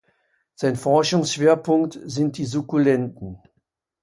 Sein 0.55 0.77
Forschungsschwerpunkt 0.77 1.99
sind 2.03 2.39
die 2.39 2.45
Sukkulenten. 2.45 3.37